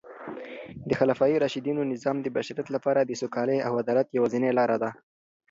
[0.89, 4.89] د خلفای راشدینو نظام د بشریت لپاره د سوکالۍ او عدالت یوازینۍ لاره ده.